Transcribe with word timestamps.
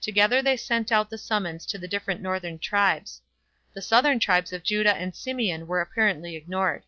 Together 0.00 0.40
they 0.40 0.56
sent 0.56 0.90
out 0.90 1.10
the 1.10 1.18
summons 1.18 1.66
to 1.66 1.76
the 1.76 1.86
different 1.86 2.22
northern 2.22 2.58
tribes. 2.58 3.20
The 3.74 3.82
southern 3.82 4.18
tribes 4.18 4.50
of 4.54 4.62
Judah 4.62 4.94
and 4.96 5.14
Simeon 5.14 5.66
were 5.66 5.82
apparently 5.82 6.34
ignored. 6.34 6.84